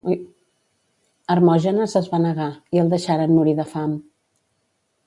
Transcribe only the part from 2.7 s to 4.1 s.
i el deixaren morir de fam.